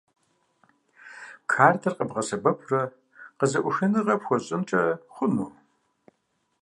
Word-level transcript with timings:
Картэр 1.51 1.93
къэбгъэсэбэпурэ 1.97 2.81
къызэӀухыныгъэ 3.37 4.15
пхуэщӀынкӀэ 4.21 4.81
хъуну? 5.13 5.51